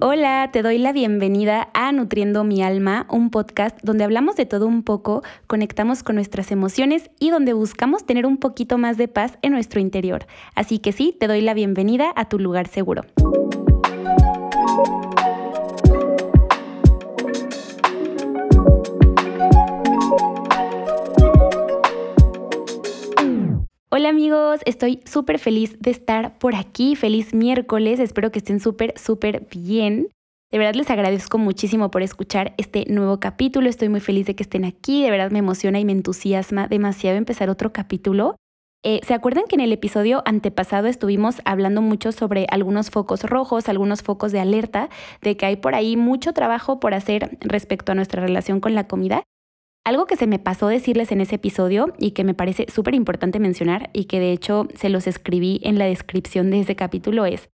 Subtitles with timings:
[0.00, 4.68] Hola, te doy la bienvenida a Nutriendo mi alma, un podcast donde hablamos de todo
[4.68, 9.38] un poco, conectamos con nuestras emociones y donde buscamos tener un poquito más de paz
[9.42, 10.26] en nuestro interior.
[10.54, 13.02] Así que sí, te doy la bienvenida a tu lugar seguro.
[23.98, 28.96] Hola amigos, estoy súper feliz de estar por aquí, feliz miércoles, espero que estén súper,
[28.96, 30.06] súper bien.
[30.52, 34.44] De verdad les agradezco muchísimo por escuchar este nuevo capítulo, estoy muy feliz de que
[34.44, 38.36] estén aquí, de verdad me emociona y me entusiasma demasiado empezar otro capítulo.
[38.84, 43.68] Eh, ¿Se acuerdan que en el episodio antepasado estuvimos hablando mucho sobre algunos focos rojos,
[43.68, 44.90] algunos focos de alerta,
[45.22, 48.86] de que hay por ahí mucho trabajo por hacer respecto a nuestra relación con la
[48.86, 49.24] comida?
[49.88, 53.40] Algo que se me pasó decirles en ese episodio y que me parece súper importante
[53.40, 57.48] mencionar y que de hecho se los escribí en la descripción de ese capítulo es,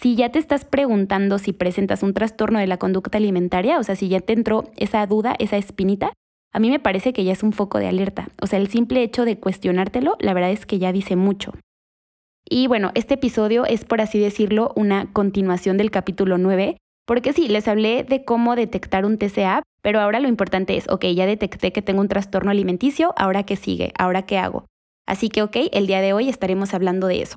[0.00, 3.96] si ya te estás preguntando si presentas un trastorno de la conducta alimentaria, o sea,
[3.96, 6.14] si ya te entró esa duda, esa espinita,
[6.54, 8.28] a mí me parece que ya es un foco de alerta.
[8.40, 11.52] O sea, el simple hecho de cuestionártelo, la verdad es que ya dice mucho.
[12.48, 17.46] Y bueno, este episodio es, por así decirlo, una continuación del capítulo 9, porque sí,
[17.46, 21.70] les hablé de cómo detectar un TCA, pero ahora lo importante es, ok, ya detecté
[21.70, 24.64] que tengo un trastorno alimenticio, ahora qué sigue, ahora qué hago.
[25.06, 27.36] Así que, ok, el día de hoy estaremos hablando de eso.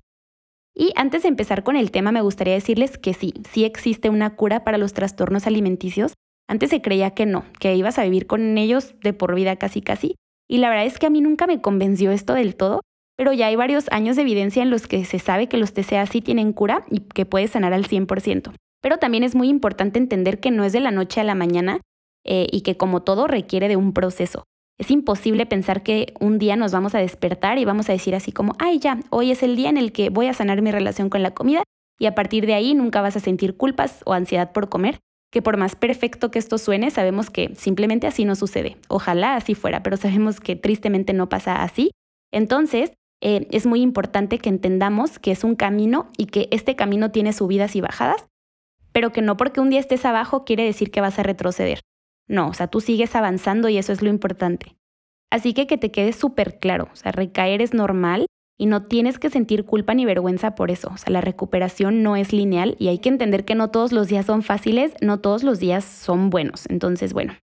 [0.73, 4.38] Y antes de empezar con el tema, me gustaría decirles que sí, sí existe una
[4.38, 6.14] cura para los trastornos alimenticios.
[6.48, 9.82] Antes se creía que no, que ibas a vivir con ellos de por vida casi
[9.82, 10.16] casi.
[10.48, 12.80] Y la verdad es que a mí nunca me convenció esto del todo,
[13.17, 16.06] pero ya hay varios años de evidencia en los que se sabe que los TCA
[16.06, 18.54] sí tienen cura y que puedes sanar al 100%.
[18.82, 21.82] Pero también es muy importante entender que no es de la noche a la mañana
[22.28, 24.44] eh, y que como todo requiere de un proceso.
[24.78, 28.31] Es imposible pensar que un día nos vamos a despertar y vamos a decir así
[28.31, 31.09] como, ay ya, hoy es el día en el que voy a sanar mi relación
[31.09, 31.64] con la comida
[32.00, 35.00] y a partir de ahí nunca vas a sentir culpas o ansiedad por comer,
[35.31, 38.78] que por más perfecto que esto suene, sabemos que simplemente así no sucede.
[38.88, 41.92] Ojalá así fuera, pero sabemos que tristemente no pasa así.
[42.32, 47.09] Entonces, eh, es muy importante que entendamos que es un camino y que este camino
[47.11, 48.27] tiene subidas y bajadas,
[48.92, 51.80] pero que no porque un día estés abajo quiere decir que vas a retroceder.
[52.27, 54.76] No, o sea, tú sigues avanzando y eso es lo importante.
[55.32, 58.27] Así que que te quede súper claro, o sea, recaer es normal
[58.58, 60.89] y no tienes que sentir culpa ni vergüenza por eso.
[60.93, 64.08] O sea, la recuperación no es lineal y hay que entender que no todos los
[64.08, 66.65] días son fáciles, no todos los días son buenos.
[66.70, 67.38] Entonces, bueno,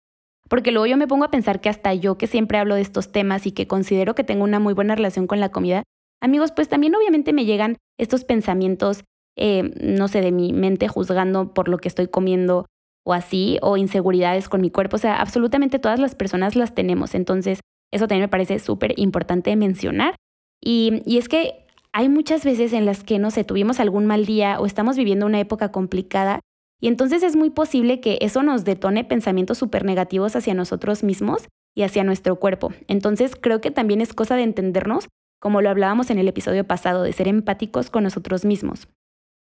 [0.48, 3.12] porque luego yo me pongo a pensar que hasta yo que siempre hablo de estos
[3.12, 5.84] temas y que considero que tengo una muy buena relación con la comida,
[6.20, 9.04] amigos, pues también obviamente me llegan estos pensamientos,
[9.36, 12.66] eh, no sé, de mi mente juzgando por lo que estoy comiendo
[13.04, 14.96] o así, o inseguridades con mi cuerpo.
[14.96, 17.14] O sea, absolutamente todas las personas las tenemos.
[17.14, 17.60] Entonces,
[17.92, 20.16] eso también me parece súper importante mencionar.
[20.62, 24.26] Y, y es que hay muchas veces en las que, no sé, tuvimos algún mal
[24.26, 26.40] día o estamos viviendo una época complicada
[26.84, 31.48] y entonces es muy posible que eso nos detone pensamientos súper negativos hacia nosotros mismos
[31.74, 32.74] y hacia nuestro cuerpo.
[32.88, 35.08] Entonces creo que también es cosa de entendernos,
[35.40, 38.86] como lo hablábamos en el episodio pasado, de ser empáticos con nosotros mismos.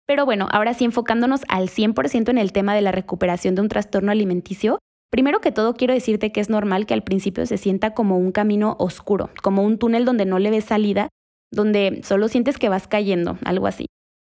[0.06, 3.68] Pero bueno, ahora sí enfocándonos al 100% en el tema de la recuperación de un
[3.68, 4.78] trastorno alimenticio,
[5.10, 8.32] primero que todo quiero decirte que es normal que al principio se sienta como un
[8.32, 11.08] camino oscuro, como un túnel donde no le ves salida,
[11.52, 13.86] donde solo sientes que vas cayendo, algo así.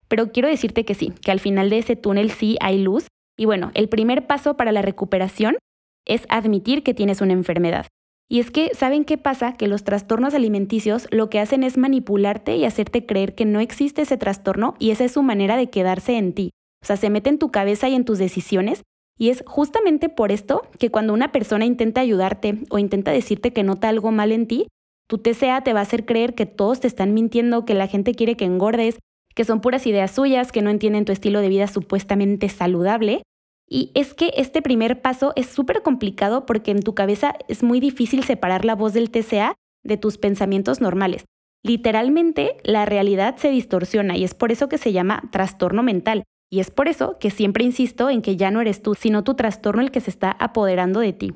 [0.08, 3.08] Pero quiero decirte que sí, que al final de ese túnel sí hay luz.
[3.38, 5.58] Y bueno, el primer paso para la recuperación
[6.06, 7.86] es admitir que tienes una enfermedad.
[8.32, 9.58] Y es que, ¿saben qué pasa?
[9.58, 14.04] Que los trastornos alimenticios lo que hacen es manipularte y hacerte creer que no existe
[14.04, 16.52] ese trastorno y esa es su manera de quedarse en ti.
[16.82, 18.84] O sea, se mete en tu cabeza y en tus decisiones.
[19.20, 23.64] Y es justamente por esto que cuando una persona intenta ayudarte o intenta decirte que
[23.64, 24.68] nota algo mal en ti,
[25.10, 28.16] tu TCA te va a hacer creer que todos te están mintiendo, que la gente
[28.16, 28.98] quiere que engordes,
[29.36, 33.24] que son puras ideas suyas, que no entienden tu estilo de vida supuestamente saludable
[33.74, 37.80] y es que este primer paso es súper complicado porque en tu cabeza es muy
[37.80, 41.24] difícil separar la voz del TCA de tus pensamientos normales.
[41.64, 46.24] Literalmente, la realidad se distorsiona y es por eso que se llama trastorno mental.
[46.52, 49.36] Y es por eso que siempre insisto en que ya no eres tú, sino tu
[49.36, 51.34] trastorno el que se está apoderando de ti.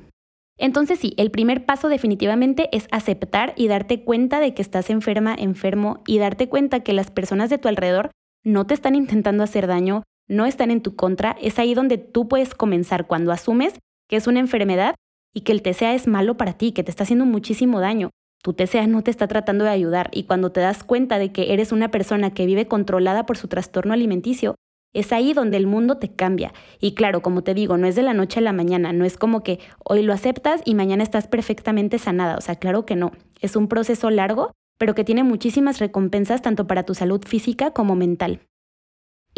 [0.58, 5.34] Entonces sí, el primer paso definitivamente es aceptar y darte cuenta de que estás enferma,
[5.34, 8.10] enfermo y darte cuenta que las personas de tu alrededor
[8.44, 12.28] no te están intentando hacer daño, no están en tu contra, es ahí donde tú
[12.28, 13.74] puedes comenzar cuando asumes
[14.08, 14.94] que es una enfermedad
[15.34, 18.10] y que el TCA es malo para ti, que te está haciendo muchísimo daño.
[18.42, 21.52] Tu TCA no te está tratando de ayudar y cuando te das cuenta de que
[21.52, 24.54] eres una persona que vive controlada por su trastorno alimenticio,
[24.94, 26.54] es ahí donde el mundo te cambia.
[26.80, 29.18] Y claro, como te digo, no es de la noche a la mañana, no es
[29.18, 32.36] como que hoy lo aceptas y mañana estás perfectamente sanada.
[32.36, 33.12] O sea, claro que no.
[33.40, 37.94] Es un proceso largo, pero que tiene muchísimas recompensas tanto para tu salud física como
[37.94, 38.40] mental.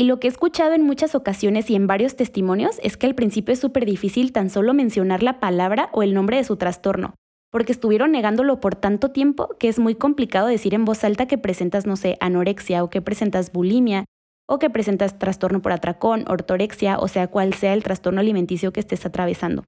[0.01, 3.17] Y lo que he escuchado en muchas ocasiones y en varios testimonios es que al
[3.17, 7.15] principio es súper difícil tan solo mencionar la palabra o el nombre de su trastorno,
[7.51, 11.37] porque estuvieron negándolo por tanto tiempo que es muy complicado decir en voz alta que
[11.37, 14.05] presentas, no sé, anorexia o que presentas bulimia
[14.47, 18.79] o que presentas trastorno por atracón, ortorexia, o sea, cual sea el trastorno alimenticio que
[18.79, 19.65] estés atravesando.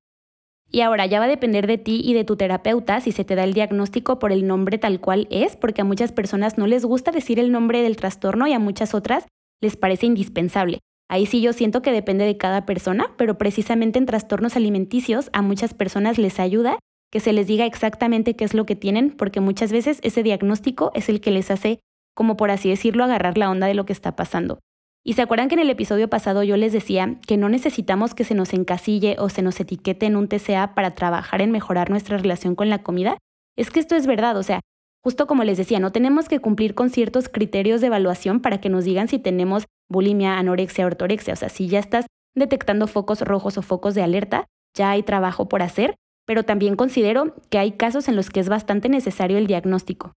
[0.71, 3.35] Y ahora ya va a depender de ti y de tu terapeuta si se te
[3.35, 6.85] da el diagnóstico por el nombre tal cual es, porque a muchas personas no les
[6.85, 9.27] gusta decir el nombre del trastorno y a muchas otras
[9.61, 10.81] les parece indispensable.
[11.09, 15.43] Ahí sí yo siento que depende de cada persona, pero precisamente en trastornos alimenticios a
[15.43, 16.79] muchas personas les ayuda
[17.11, 20.93] que se les diga exactamente qué es lo que tienen, porque muchas veces ese diagnóstico
[20.95, 21.81] es el que les hace,
[22.15, 24.61] como por así decirlo, agarrar la onda de lo que está pasando.
[25.05, 28.25] Y se acuerdan que en el episodio pasado yo les decía que no necesitamos que
[28.25, 32.19] se nos encasille o se nos etiquete en un TCA para trabajar en mejorar nuestra
[32.19, 33.17] relación con la comida.
[33.57, 34.61] Es que esto es verdad, o sea,
[35.03, 38.69] Justo como les decía, no tenemos que cumplir con ciertos criterios de evaluación para que
[38.69, 41.35] nos digan si tenemos bulimia, anorexia, ortorexia.
[41.35, 45.49] O sea, si ya estás detectando focos rojos o focos de alerta, ya hay trabajo
[45.49, 49.47] por hacer, pero también considero que hay casos en los que es bastante necesario el
[49.47, 50.13] diagnóstico.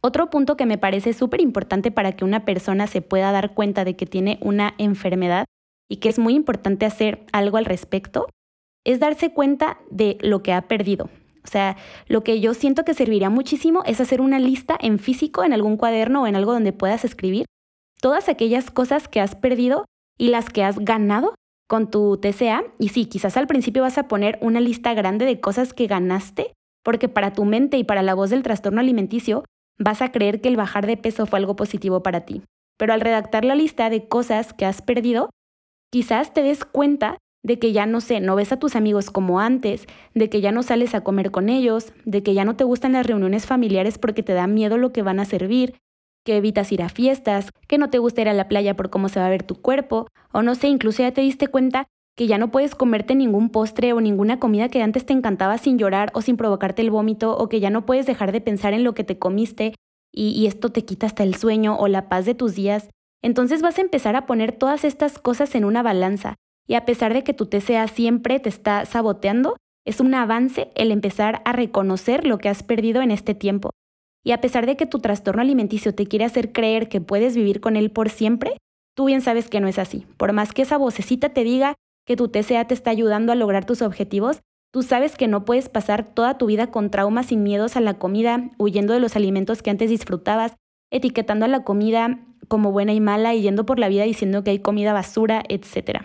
[0.00, 3.84] Otro punto que me parece súper importante para que una persona se pueda dar cuenta
[3.84, 5.46] de que tiene una enfermedad
[5.88, 8.26] y que es muy importante hacer algo al respecto,
[8.84, 11.08] es darse cuenta de lo que ha perdido.
[11.46, 11.76] O sea,
[12.08, 15.76] lo que yo siento que serviría muchísimo es hacer una lista en físico, en algún
[15.76, 17.46] cuaderno o en algo donde puedas escribir
[18.00, 19.84] todas aquellas cosas que has perdido
[20.18, 21.34] y las que has ganado
[21.68, 22.64] con tu TCA.
[22.80, 26.52] Y sí, quizás al principio vas a poner una lista grande de cosas que ganaste,
[26.82, 29.44] porque para tu mente y para la voz del trastorno alimenticio
[29.78, 32.42] vas a creer que el bajar de peso fue algo positivo para ti.
[32.76, 35.30] Pero al redactar la lista de cosas que has perdido,
[35.92, 39.38] quizás te des cuenta de que ya no sé, no ves a tus amigos como
[39.38, 42.64] antes, de que ya no sales a comer con ellos, de que ya no te
[42.64, 45.76] gustan las reuniones familiares porque te da miedo lo que van a servir,
[46.24, 49.08] que evitas ir a fiestas, que no te gusta ir a la playa por cómo
[49.08, 51.86] se va a ver tu cuerpo, o no sé, incluso ya te diste cuenta
[52.16, 55.78] que ya no puedes comerte ningún postre o ninguna comida que antes te encantaba sin
[55.78, 58.82] llorar o sin provocarte el vómito, o que ya no puedes dejar de pensar en
[58.82, 59.74] lo que te comiste
[60.12, 62.88] y, y esto te quita hasta el sueño o la paz de tus días.
[63.22, 66.36] Entonces vas a empezar a poner todas estas cosas en una balanza
[66.66, 70.90] y a pesar de que tu TCA siempre te está saboteando, es un avance el
[70.90, 73.70] empezar a reconocer lo que has perdido en este tiempo.
[74.24, 77.60] Y a pesar de que tu trastorno alimenticio te quiere hacer creer que puedes vivir
[77.60, 78.56] con él por siempre,
[78.96, 80.04] tú bien sabes que no es así.
[80.16, 81.74] Por más que esa vocecita te diga
[82.04, 84.40] que tu TCA te está ayudando a lograr tus objetivos,
[84.72, 87.94] tú sabes que no puedes pasar toda tu vida con traumas y miedos a la
[87.94, 90.56] comida, huyendo de los alimentos que antes disfrutabas,
[90.90, 94.50] etiquetando a la comida como buena y mala y yendo por la vida diciendo que
[94.50, 96.02] hay comida basura, etc.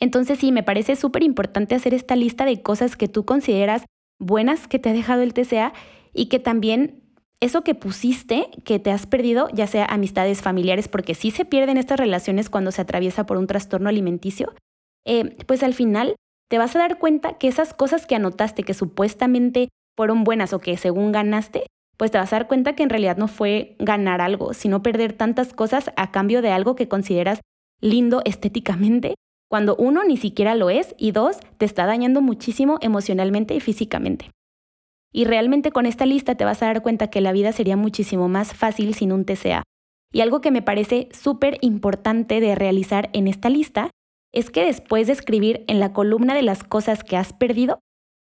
[0.00, 3.84] Entonces sí, me parece súper importante hacer esta lista de cosas que tú consideras
[4.18, 5.72] buenas que te ha dejado el TCA
[6.12, 7.02] y que también
[7.40, 11.76] eso que pusiste, que te has perdido, ya sea amistades familiares, porque sí se pierden
[11.76, 14.54] estas relaciones cuando se atraviesa por un trastorno alimenticio,
[15.04, 16.16] eh, pues al final
[16.48, 20.58] te vas a dar cuenta que esas cosas que anotaste que supuestamente fueron buenas o
[20.58, 24.20] que según ganaste, pues te vas a dar cuenta que en realidad no fue ganar
[24.20, 27.40] algo, sino perder tantas cosas a cambio de algo que consideras
[27.80, 29.14] lindo estéticamente
[29.54, 34.32] cuando uno ni siquiera lo es y dos, te está dañando muchísimo emocionalmente y físicamente.
[35.12, 38.28] Y realmente con esta lista te vas a dar cuenta que la vida sería muchísimo
[38.28, 39.62] más fácil sin un TCA.
[40.12, 43.90] Y algo que me parece súper importante de realizar en esta lista
[44.32, 47.78] es que después de escribir en la columna de las cosas que has perdido,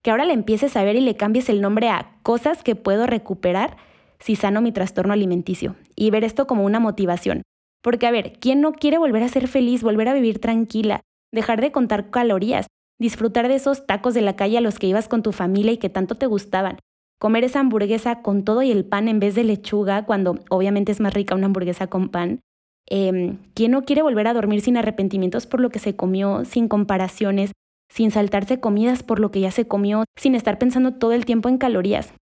[0.02, 3.06] que ahora le empieces a ver y le cambies el nombre a cosas que puedo
[3.06, 3.76] recuperar
[4.18, 7.42] si sano mi trastorno alimenticio y ver esto como una motivación.
[7.82, 11.60] Porque a ver, ¿quién no quiere volver a ser feliz, volver a vivir tranquila, dejar
[11.60, 12.66] de contar calorías,
[12.98, 15.78] disfrutar de esos tacos de la calle a los que ibas con tu familia y
[15.78, 16.78] que tanto te gustaban,
[17.18, 21.00] comer esa hamburguesa con todo y el pan en vez de lechuga, cuando obviamente es
[21.00, 22.40] más rica una hamburguesa con pan.
[22.86, 26.68] Em, ¿Quién no quiere volver a dormir sin arrepentimientos por lo que se comió, sin
[26.68, 27.52] comparaciones,
[27.90, 31.48] sin saltarse comidas por lo que ya se comió, sin estar pensando todo el tiempo
[31.48, 32.14] en calorías?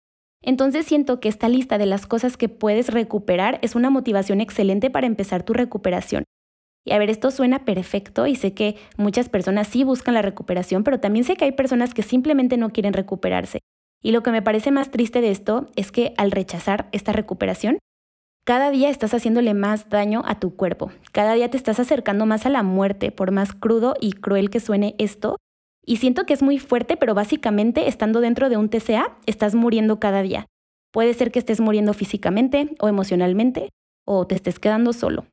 [0.41, 4.89] Entonces siento que esta lista de las cosas que puedes recuperar es una motivación excelente
[4.89, 6.23] para empezar tu recuperación.
[6.85, 10.83] Y a ver, esto suena perfecto y sé que muchas personas sí buscan la recuperación,
[10.83, 13.59] pero también sé que hay personas que simplemente no quieren recuperarse.
[14.03, 17.79] Y lo que me parece más triste de esto es que al rechazar esta recuperación,
[18.45, 22.45] cada día estás haciéndole más daño a tu cuerpo, cada día te estás acercando más
[22.45, 25.37] a la muerte, por más crudo y cruel que suene esto.
[25.83, 29.99] Y siento que es muy fuerte, pero básicamente estando dentro de un TCA, estás muriendo
[29.99, 30.45] cada día.
[30.91, 33.69] Puede ser que estés muriendo físicamente o emocionalmente,
[34.05, 35.25] o te estés quedando solo.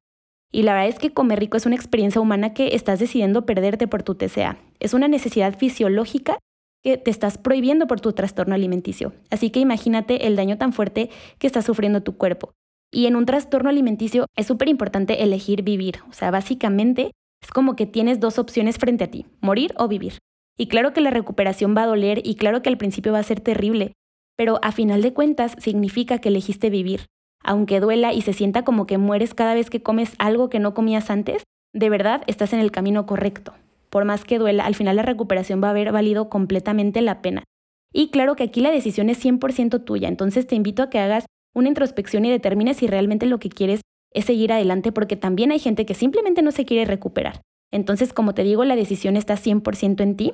[0.52, 3.88] Y la verdad es que comer rico es una experiencia humana que estás decidiendo perderte
[3.88, 4.58] por tu TCA.
[4.80, 6.38] Es una necesidad fisiológica
[6.84, 9.14] que te estás prohibiendo por tu trastorno alimenticio.
[9.30, 12.52] Así que imagínate el daño tan fuerte que está sufriendo tu cuerpo.
[12.92, 16.00] Y en un trastorno alimenticio es súper importante elegir vivir.
[16.10, 20.18] O sea, básicamente es como que tienes dos opciones frente a ti, morir o vivir.
[20.58, 23.24] Y claro que la recuperación va a doler y claro que al principio va a
[23.24, 23.94] ser terrible,
[24.36, 27.06] pero a final de cuentas significa que elegiste vivir.
[27.42, 30.74] Aunque duela y se sienta como que mueres cada vez que comes algo que no
[30.74, 33.54] comías antes, de verdad estás en el camino correcto.
[33.90, 37.44] Por más que duela, al final la recuperación va a haber valido completamente la pena.
[37.92, 41.26] Y claro que aquí la decisión es 100% tuya, entonces te invito a que hagas
[41.54, 43.82] una introspección y determines si realmente lo que quieres
[44.14, 47.42] es seguir adelante, porque también hay gente que simplemente no se quiere recuperar.
[47.70, 50.32] Entonces, como te digo, la decisión está 100% en ti.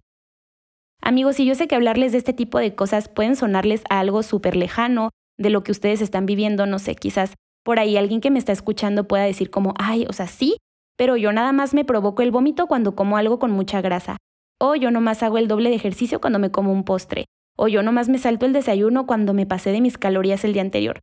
[1.01, 4.23] Amigos, y yo sé que hablarles de este tipo de cosas pueden sonarles a algo
[4.23, 8.31] súper lejano de lo que ustedes están viviendo, no sé, quizás por ahí alguien que
[8.31, 10.57] me está escuchando pueda decir como, ay, o sea, sí,
[10.97, 14.17] pero yo nada más me provoco el vómito cuando como algo con mucha grasa.
[14.61, 17.27] O yo nomás hago el doble de ejercicio cuando me como un postre.
[17.57, 20.63] O yo nomás me salto el desayuno cuando me pasé de mis calorías el día
[20.63, 20.99] anterior.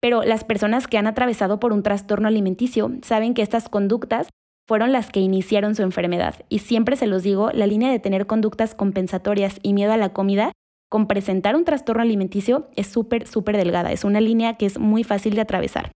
[0.00, 4.28] Pero las personas que han atravesado por un trastorno alimenticio saben que estas conductas
[4.66, 6.34] fueron las que iniciaron su enfermedad.
[6.50, 10.12] Y siempre se los digo, la línea de tener conductas compensatorias y miedo a la
[10.12, 10.52] comida
[10.88, 13.92] con presentar un trastorno alimenticio es súper, súper delgada.
[13.92, 15.92] Es una línea que es muy fácil de atravesar.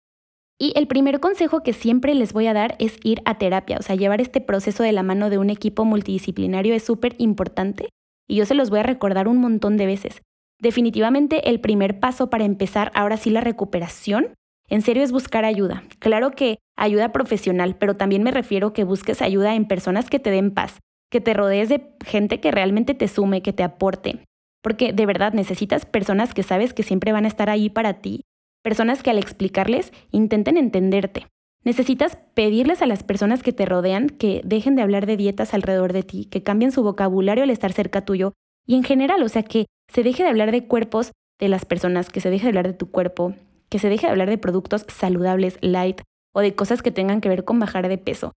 [0.58, 3.82] Y el primer consejo que siempre les voy a dar es ir a terapia, o
[3.82, 7.88] sea, llevar este proceso de la mano de un equipo multidisciplinario es súper importante
[8.28, 10.20] y yo se los voy a recordar un montón de veces.
[10.60, 14.34] Definitivamente el primer paso para empezar ahora sí la recuperación,
[14.68, 15.82] en serio es buscar ayuda.
[15.98, 20.30] Claro que ayuda profesional, pero también me refiero que busques ayuda en personas que te
[20.30, 20.78] den paz,
[21.10, 24.20] que te rodees de gente que realmente te sume, que te aporte.
[24.62, 28.22] Porque de verdad necesitas personas que sabes que siempre van a estar ahí para ti,
[28.62, 31.26] personas que al explicarles intenten entenderte.
[31.62, 35.92] Necesitas pedirles a las personas que te rodean que dejen de hablar de dietas alrededor
[35.92, 38.32] de ti, que cambien su vocabulario al estar cerca tuyo
[38.66, 42.08] y en general, o sea, que se deje de hablar de cuerpos de las personas,
[42.08, 43.34] que se deje de hablar de tu cuerpo,
[43.68, 46.02] que se deje de hablar de productos saludables, light
[46.32, 48.32] o de cosas que tengan que ver con bajar de peso.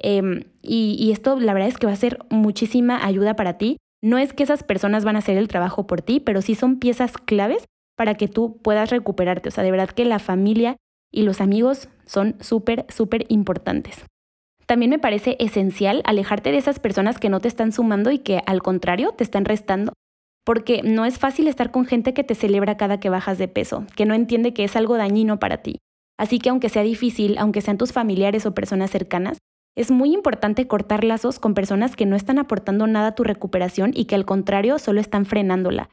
[0.00, 3.76] Em, y, y esto la verdad es que va a ser muchísima ayuda para ti.
[4.04, 6.78] No es que esas personas van a hacer el trabajo por ti, pero sí son
[6.78, 7.64] piezas claves
[7.96, 9.48] para que tú puedas recuperarte.
[9.48, 10.76] O sea, de verdad que la familia
[11.10, 14.04] y los amigos son súper, súper importantes.
[14.66, 18.42] También me parece esencial alejarte de esas personas que no te están sumando y que
[18.44, 19.94] al contrario te están restando,
[20.44, 23.86] porque no es fácil estar con gente que te celebra cada que bajas de peso,
[23.96, 25.78] que no entiende que es algo dañino para ti.
[26.18, 29.38] Así que aunque sea difícil, aunque sean tus familiares o personas cercanas,
[29.76, 33.90] es muy importante cortar lazos con personas que no están aportando nada a tu recuperación
[33.94, 35.90] y que al contrario solo están frenándola.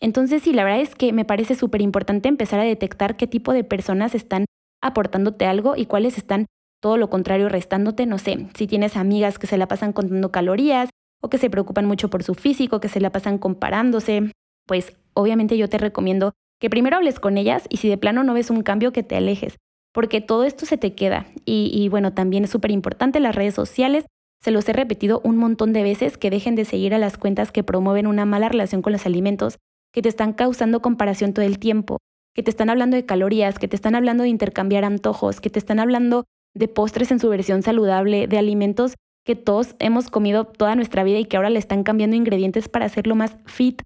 [0.00, 3.52] Entonces sí, la verdad es que me parece súper importante empezar a detectar qué tipo
[3.52, 4.44] de personas están
[4.82, 6.46] aportándote algo y cuáles están
[6.80, 10.90] todo lo contrario restándote, no sé, si tienes amigas que se la pasan contando calorías
[11.22, 14.30] o que se preocupan mucho por su físico, que se la pasan comparándose,
[14.66, 18.34] pues obviamente yo te recomiendo que primero hables con ellas y si de plano no
[18.34, 19.56] ves un cambio que te alejes,
[19.96, 21.26] porque todo esto se te queda.
[21.46, 24.04] Y, bueno, también es súper importante las redes sociales.
[24.42, 27.50] Se los he repetido un montón de veces que dejen de seguir a las cuentas
[27.50, 29.56] que promueven una mala relación con los alimentos,
[29.94, 31.96] que te están causando comparación todo el tiempo,
[32.34, 35.58] que te están hablando de calorías, que te están hablando de intercambiar antojos, que te
[35.58, 36.24] están hablando
[36.54, 41.20] de postres en su versión saludable, de alimentos que todos hemos comido toda nuestra vida
[41.20, 43.80] y que ahora le están cambiando ingredientes para hacerlo más fit,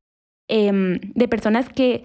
[0.48, 2.02] em, de personas que,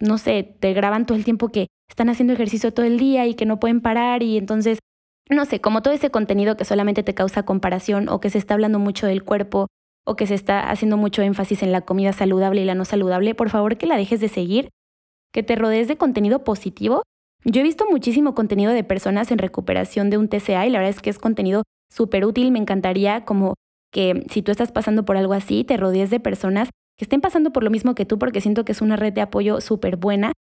[0.00, 3.34] no sé, te graban todo el tiempo que están haciendo ejercicio todo el día y
[3.34, 4.78] que no pueden parar y entonces,
[5.28, 8.54] no sé, como todo ese contenido que solamente te causa comparación o que se está
[8.54, 9.68] hablando mucho del cuerpo
[10.06, 13.34] o que se está haciendo mucho énfasis en la comida saludable y la no saludable,
[13.34, 14.70] por favor que la dejes de seguir
[15.32, 17.02] que te rodees de contenido positivo.
[17.44, 20.96] Yo he visto muchísimo contenido de personas en recuperación de un TCA y la verdad
[20.96, 22.50] es que es contenido súper útil.
[22.50, 23.54] Me encantaría como
[23.92, 27.50] que si tú estás pasando por algo así, te rodees de personas que estén pasando
[27.50, 30.34] por lo mismo que tú porque siento que es una red de apoyo súper buena.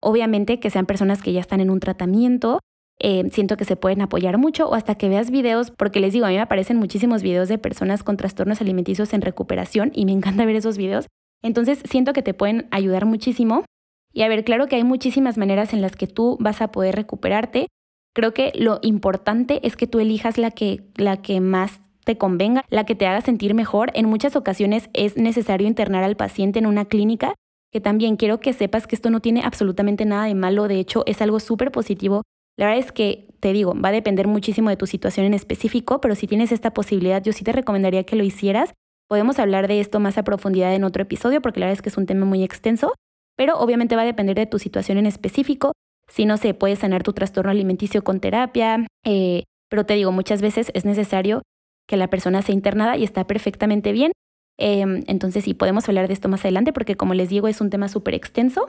[0.00, 2.60] Obviamente que sean personas que ya están en un tratamiento,
[2.98, 6.24] eh, siento que se pueden apoyar mucho o hasta que veas videos, porque les digo,
[6.24, 10.12] a mí me aparecen muchísimos videos de personas con trastornos alimenticios en recuperación y me
[10.18, 11.08] encanta ver esos videos.
[11.42, 13.66] Entonces siento que te pueden ayudar muchísimo.
[14.14, 16.96] Y a ver, claro que hay muchísimas maneras en las que tú vas a poder
[16.96, 17.66] recuperarte.
[18.14, 22.64] Creo que lo importante es que tú elijas la que, la que más te convenga,
[22.70, 23.90] la que te haga sentir mejor.
[23.92, 27.34] En muchas ocasiones es necesario internar al paciente en una clínica,
[27.70, 31.02] que también quiero que sepas que esto no tiene absolutamente nada de malo, de hecho
[31.04, 32.22] es algo súper positivo.
[32.56, 36.00] La verdad es que, te digo, va a depender muchísimo de tu situación en específico,
[36.00, 38.72] pero si tienes esta posibilidad, yo sí te recomendaría que lo hicieras.
[39.06, 41.90] Podemos hablar de esto más a profundidad en otro episodio, porque la verdad es que
[41.90, 42.94] es un tema muy extenso,
[43.36, 45.72] pero obviamente va a depender de tu situación en específico.
[46.10, 50.40] Si no se puede sanar tu trastorno alimenticio con terapia, eh, pero te digo, muchas
[50.40, 51.42] veces es necesario
[51.88, 54.12] que la persona sea internada y está perfectamente bien.
[54.58, 57.70] Em, entonces sí, podemos hablar de esto más adelante porque como les digo es un
[57.70, 58.66] tema súper extenso.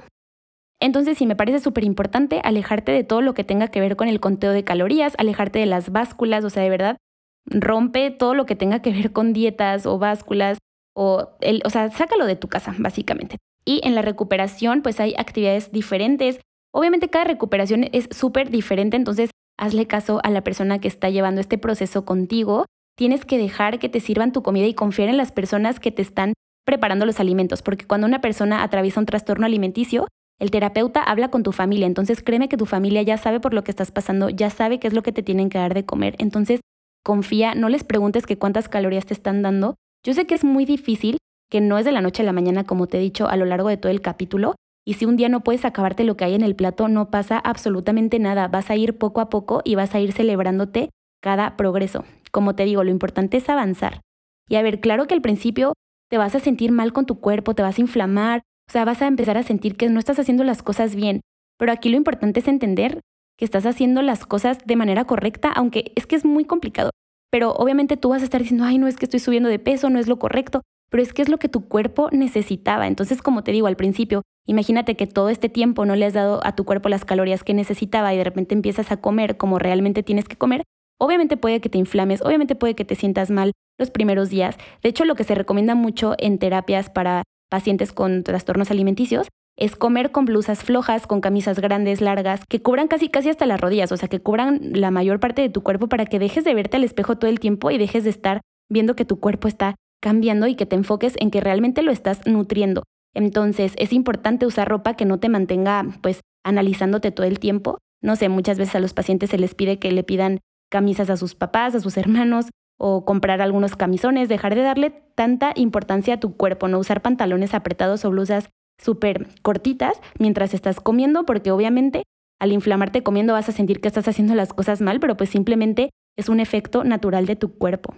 [0.80, 4.08] Entonces sí, me parece súper importante alejarte de todo lo que tenga que ver con
[4.08, 6.98] el conteo de calorías, alejarte de las básculas, o sea, de verdad,
[7.46, 10.58] rompe todo lo que tenga que ver con dietas o básculas,
[10.96, 13.38] o, el, o sea, sácalo de tu casa, básicamente.
[13.66, 16.40] Y en la recuperación, pues hay actividades diferentes.
[16.74, 21.42] Obviamente cada recuperación es súper diferente, entonces hazle caso a la persona que está llevando
[21.42, 22.66] este proceso contigo.
[23.00, 26.02] Tienes que dejar que te sirvan tu comida y confiar en las personas que te
[26.02, 26.34] están
[26.66, 31.42] preparando los alimentos, porque cuando una persona atraviesa un trastorno alimenticio, el terapeuta habla con
[31.42, 34.50] tu familia, entonces créeme que tu familia ya sabe por lo que estás pasando, ya
[34.50, 36.60] sabe qué es lo que te tienen que dar de comer, entonces
[37.02, 39.76] confía, no les preguntes que cuántas calorías te están dando.
[40.06, 42.66] Yo sé que es muy difícil, que no es de la noche a la mañana
[42.66, 45.30] como te he dicho a lo largo de todo el capítulo, y si un día
[45.30, 48.76] no puedes acabarte lo que hay en el plato, no pasa absolutamente nada, vas a
[48.76, 50.90] ir poco a poco y vas a ir celebrándote
[51.22, 52.04] cada progreso.
[52.32, 54.02] Como te digo, lo importante es avanzar.
[54.48, 55.74] Y a ver, claro que al principio
[56.10, 59.02] te vas a sentir mal con tu cuerpo, te vas a inflamar, o sea, vas
[59.02, 61.22] a empezar a sentir que no estás haciendo las cosas bien.
[61.58, 63.02] Pero aquí lo importante es entender
[63.38, 66.92] que estás haciendo las cosas de manera correcta, aunque es que es muy complicado.
[67.32, 69.90] Pero obviamente tú vas a estar diciendo, ay, no es que estoy subiendo de peso,
[69.90, 72.88] no es lo correcto, pero es que es lo que tu cuerpo necesitaba.
[72.88, 76.46] Entonces, como te digo al principio, imagínate que todo este tiempo no le has dado
[76.46, 80.04] a tu cuerpo las calorías que necesitaba y de repente empiezas a comer como realmente
[80.04, 80.64] tienes que comer.
[81.00, 84.58] Obviamente puede que te inflames, obviamente puede que te sientas mal los primeros días.
[84.84, 89.76] De hecho, lo que se recomienda mucho en terapias para pacientes con trastornos alimenticios es
[89.76, 93.92] comer con blusas flojas, con camisas grandes, largas, que cubran casi casi hasta las rodillas,
[93.92, 96.78] o sea, que cubran la mayor parte de tu cuerpo para que dejes de verte
[96.78, 100.48] al espejo todo el tiempo y dejes de estar viendo que tu cuerpo está cambiando
[100.48, 102.84] y que te enfoques en que realmente lo estás nutriendo.
[103.14, 107.80] Entonces, es importante usar ropa que no te mantenga pues analizándote todo el tiempo.
[108.02, 111.18] No sé, muchas veces a los pacientes se les pide que le pidan camisas a
[111.18, 112.48] sus papás, a sus hermanos,
[112.80, 117.54] o comprar algunos camisones, dejar de darle tanta importancia a tu cuerpo, no usar pantalones
[117.54, 118.50] apretados o blusas
[118.82, 122.04] súper cortitas mientras estás comiendo, porque obviamente
[122.40, 125.90] al inflamarte comiendo vas a sentir que estás haciendo las cosas mal, pero pues simplemente
[126.18, 127.94] es un efecto natural de tu cuerpo.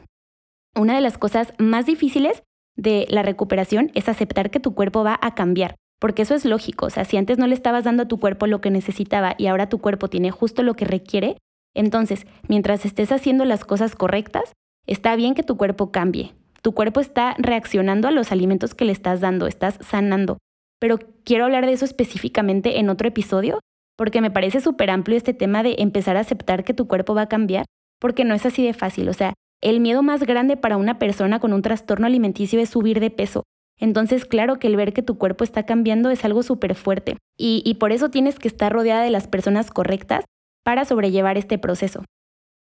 [0.76, 2.42] Una de las cosas más difíciles
[2.76, 6.88] de la recuperación es aceptar que tu cuerpo va a cambiar, porque eso es lógico,
[6.88, 9.46] o sea, si antes no le estabas dando a tu cuerpo lo que necesitaba y
[9.46, 11.38] ahora tu cuerpo tiene justo lo que requiere,
[11.74, 14.54] entonces, mientras estés haciendo las cosas correctas,
[14.88, 16.34] Está bien que tu cuerpo cambie.
[16.62, 20.38] Tu cuerpo está reaccionando a los alimentos que le estás dando, estás sanando.
[20.80, 23.60] Pero quiero hablar de eso específicamente en otro episodio,
[23.96, 27.24] porque me parece súper amplio este tema de empezar a aceptar que tu cuerpo va
[27.24, 27.66] a cambiar,
[28.00, 29.08] porque no es así de fácil.
[29.10, 33.00] O sea, el miedo más grande para una persona con un trastorno alimenticio es subir
[33.00, 33.44] de peso.
[33.80, 37.18] Entonces, claro que el ver que tu cuerpo está cambiando es algo súper fuerte.
[37.38, 40.26] Y, y por eso tienes que estar rodeada de las personas correctas
[40.64, 42.04] para sobrellevar este proceso.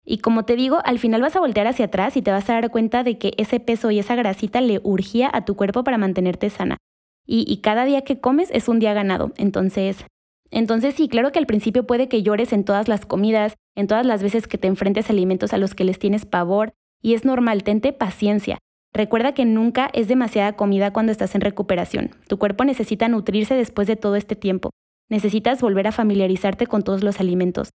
[0.06, 2.54] Y como te digo, al final vas a voltear hacia atrás y te vas a
[2.54, 5.98] dar cuenta de que ese peso y esa grasita le urgía a tu cuerpo para
[5.98, 6.78] mantenerte sana.
[7.26, 9.32] Y, cada día que comes es un día ganado.
[9.38, 10.06] Entonces,
[10.52, 14.06] entonces sí, claro que al principio puede que llores en todas las comidas, en todas
[14.06, 16.74] las veces que te enfrentes a alimentos a los que les tienes pavor.
[17.02, 18.58] Y es normal, tente paciencia.
[18.93, 22.12] Recuerda que nunca es demasiada comida cuando estás en recuperación.
[22.28, 24.72] Tu cuerpo necesita nutrirse después de todo este tiempo.
[25.10, 27.70] Necesitas volver a familiarizarte con todos los alimentos.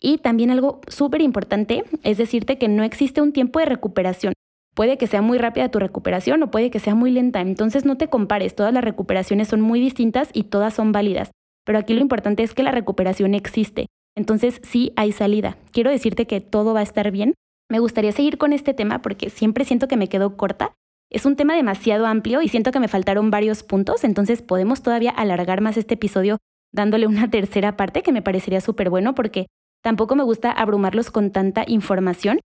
[0.00, 4.32] Y también algo súper importante es decirte que no existe un tiempo de recuperación.
[4.74, 7.40] Puede que sea muy rápida tu recuperación o puede que sea muy lenta.
[7.40, 11.30] Entonces no te compares, todas las recuperaciones son muy distintas y todas son válidas.
[11.64, 13.86] Pero aquí lo importante es que la recuperación existe.
[14.16, 15.56] Entonces sí hay salida.
[15.70, 17.34] Quiero decirte que todo va a estar bien.
[17.70, 20.74] Me gustaría seguir con este tema porque siempre siento que me quedo corta.
[21.10, 25.10] Es un tema demasiado amplio y siento que me faltaron varios puntos, entonces podemos todavía
[25.10, 26.38] alargar más este episodio
[26.72, 29.46] dándole una tercera parte que me parecería súper bueno porque
[29.82, 32.40] Tampoco me gusta abrumarlos con tanta información,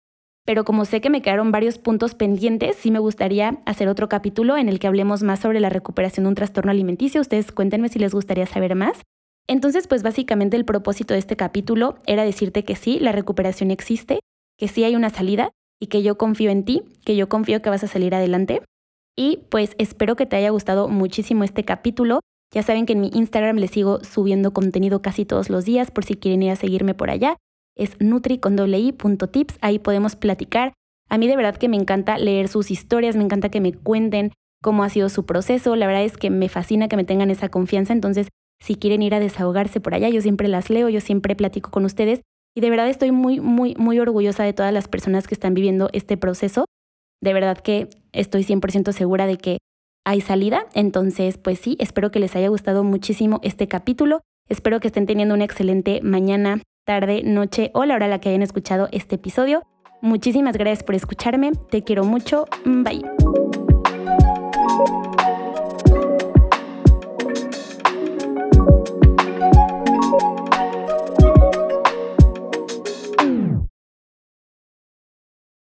[0.46, 4.56] pero como sé que me quedaron varios puntos pendientes, sí me gustaría hacer otro capítulo
[4.56, 7.20] en el que hablemos más sobre la recuperación de un trastorno alimenticio.
[7.20, 9.02] Ustedes cuéntenme si les gustaría saber más.
[9.48, 14.20] Entonces, pues básicamente el propósito de este capítulo era decirte que sí, la recuperación existe,
[14.56, 17.70] que sí hay una salida y que yo confío en ti, que yo confío que
[17.70, 18.62] vas a salir adelante.
[19.14, 22.20] Y pues espero que te haya gustado muchísimo este capítulo.
[22.56, 26.06] Ya saben que en mi Instagram les sigo subiendo contenido casi todos los días por
[26.06, 27.36] si quieren ir a seguirme por allá.
[27.76, 28.40] Es nutri
[29.60, 30.72] ahí podemos platicar.
[31.10, 34.32] A mí de verdad que me encanta leer sus historias, me encanta que me cuenten
[34.62, 35.76] cómo ha sido su proceso.
[35.76, 39.14] La verdad es que me fascina que me tengan esa confianza, entonces si quieren ir
[39.14, 42.22] a desahogarse por allá, yo siempre las leo, yo siempre platico con ustedes
[42.54, 45.90] y de verdad estoy muy, muy, muy orgullosa de todas las personas que están viviendo
[45.92, 46.64] este proceso.
[47.22, 49.58] De verdad que estoy 100% segura de que
[50.06, 50.66] hay salida.
[50.72, 54.22] Entonces, pues sí, espero que les haya gustado muchísimo este capítulo.
[54.48, 58.28] Espero que estén teniendo una excelente mañana, tarde, noche o la hora a la que
[58.28, 59.64] hayan escuchado este episodio.
[60.00, 61.50] Muchísimas gracias por escucharme.
[61.70, 62.46] Te quiero mucho.
[62.64, 63.02] Bye.